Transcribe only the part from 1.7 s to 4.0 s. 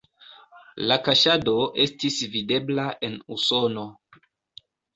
estis videbla en Usono.